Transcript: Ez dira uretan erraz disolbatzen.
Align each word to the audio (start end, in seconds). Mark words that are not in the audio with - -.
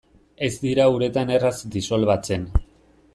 Ez 0.47 0.53
dira 0.61 0.87
uretan 0.95 1.33
erraz 1.37 1.53
disolbatzen. 1.77 2.49